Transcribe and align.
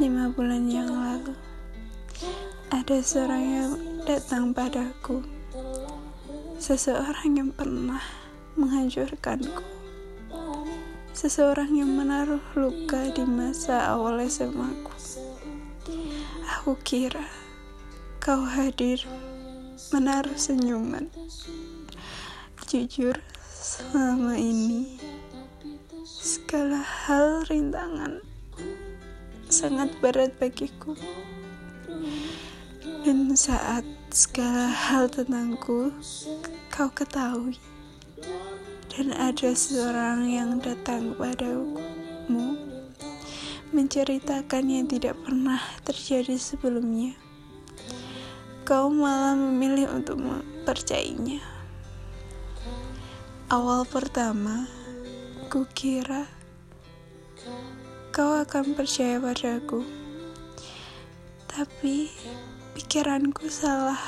Lima 0.00 0.32
bulan 0.32 0.66
yang 0.66 0.88
lalu, 0.88 1.36
ada 2.72 2.96
seorang 2.98 3.44
yang 3.44 3.72
datang 4.08 4.50
padaku. 4.50 5.20
Seseorang 6.58 7.36
yang 7.36 7.50
pernah 7.52 8.00
menghancurkanku. 8.56 9.62
Seseorang 11.14 11.76
yang 11.76 11.92
menaruh 11.94 12.42
luka 12.58 13.12
di 13.12 13.22
masa 13.28 13.92
awal 13.92 14.18
SMA 14.26 14.72
ku. 14.82 14.92
Aku 16.58 16.80
kira 16.80 17.28
kau 18.18 18.42
hadir 18.42 19.04
menaruh 19.92 20.34
senyuman. 20.40 21.12
Jujur, 22.64 23.20
selama 23.46 24.34
ini 24.40 24.98
segala 26.02 26.82
hal 26.82 27.44
rintangan 27.46 28.33
sangat 29.54 29.94
berat 30.02 30.34
bagiku. 30.42 30.98
Dan 33.06 33.38
saat 33.38 33.86
segala 34.10 34.66
hal 34.66 35.06
tentangku 35.06 35.94
kau 36.74 36.90
ketahui, 36.90 37.54
dan 38.90 39.14
ada 39.14 39.54
seorang 39.54 40.26
yang 40.26 40.58
datang 40.58 41.14
kepadamu 41.14 41.78
menceritakan 43.74 44.70
yang 44.70 44.86
tidak 44.86 45.18
pernah 45.26 45.58
terjadi 45.82 46.38
sebelumnya, 46.38 47.18
kau 48.62 48.86
malah 48.86 49.34
memilih 49.34 49.90
untuk 49.90 50.22
mempercayainya. 50.22 51.42
Awal 53.50 53.82
pertama, 53.90 54.70
kukira 55.50 56.30
kau 58.14 58.30
akan 58.30 58.78
percaya 58.78 59.18
padaku. 59.18 59.82
Tapi 61.50 62.06
pikiranku 62.78 63.50
salah. 63.50 63.98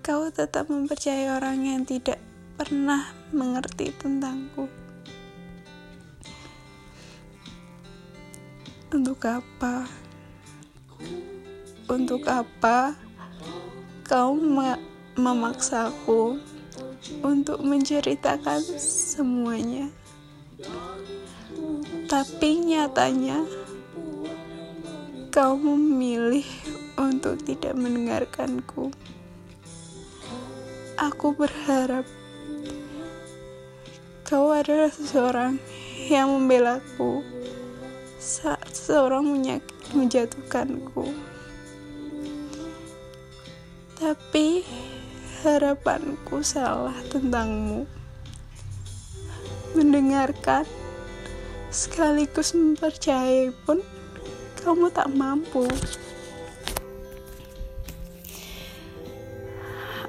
Kau 0.00 0.32
tetap 0.32 0.72
mempercayai 0.72 1.36
orang 1.36 1.68
yang 1.68 1.84
tidak 1.84 2.16
pernah 2.56 3.12
mengerti 3.28 3.92
tentangku. 4.00 4.72
Untuk 8.88 9.20
apa? 9.28 9.84
Untuk 11.92 12.24
apa 12.24 12.96
kau 14.08 14.32
memaksaku 15.20 16.40
untuk 17.20 17.60
menceritakan 17.60 18.64
semuanya? 18.80 19.92
Tapi 22.06 22.50
nyatanya 22.64 23.44
kau 25.28 25.52
memilih 25.60 26.48
untuk 26.96 27.36
tidak 27.44 27.76
mendengarkanku. 27.76 28.88
Aku 30.96 31.36
berharap 31.36 32.08
kau 34.24 34.48
adalah 34.48 34.88
seseorang 34.88 35.60
yang 36.08 36.32
membelaku 36.32 37.20
saat 38.16 38.72
seseorang 38.72 39.28
menjatuhkanku. 39.92 41.12
Tapi 44.00 44.64
harapanku 45.44 46.40
salah 46.40 46.96
tentangmu. 47.12 48.05
Mendengarkan 49.76 50.64
sekaligus 51.68 52.56
mempercayai 52.56 53.52
pun 53.68 53.84
kamu 54.64 54.88
tak 54.88 55.12
mampu. 55.12 55.68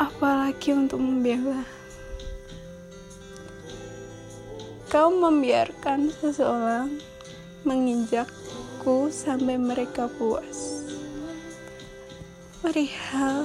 Apalagi 0.00 0.72
untuk 0.72 0.96
membela. 1.04 1.60
Kau 4.88 5.12
membiarkan 5.12 6.08
seseorang 6.08 6.96
menginjakku 7.68 9.12
sampai 9.12 9.60
mereka 9.60 10.08
puas. 10.08 10.88
Perihal 12.64 13.44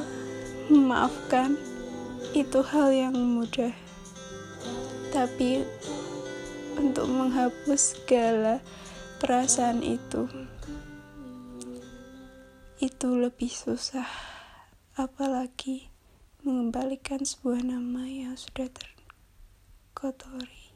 memaafkan 0.71 1.59
itu 2.31 2.63
hal 2.63 2.87
yang 2.95 3.19
mudah. 3.19 3.75
Tapi 5.11 5.63
untuk 6.75 7.07
menghapus 7.07 7.95
segala 7.95 8.59
perasaan 9.23 9.81
itu. 9.81 10.27
Itu 12.77 13.15
lebih 13.15 13.49
susah, 13.49 14.05
apalagi 14.99 15.89
mengembalikan 16.43 17.23
sebuah 17.23 17.63
nama 17.63 18.05
yang 18.05 18.35
sudah 18.37 18.69
terkotori. 18.69 20.74